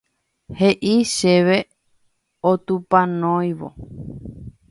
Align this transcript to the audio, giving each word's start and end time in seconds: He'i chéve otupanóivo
He'i 0.59 0.93
chéve 1.13 1.57
otupanóivo 2.51 3.67